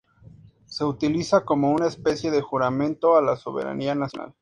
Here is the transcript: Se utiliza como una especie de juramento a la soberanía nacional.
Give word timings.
Se 0.65 0.83
utiliza 0.83 1.45
como 1.45 1.69
una 1.69 1.85
especie 1.85 2.31
de 2.31 2.41
juramento 2.41 3.17
a 3.17 3.21
la 3.21 3.35
soberanía 3.37 3.93
nacional. 3.93 4.33